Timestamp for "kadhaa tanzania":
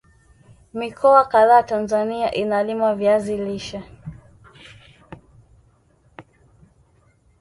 1.25-2.31